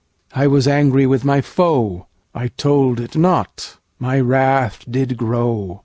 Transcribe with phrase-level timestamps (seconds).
[0.33, 5.79] I was angry with my foe:I told it not, my wrath did grow.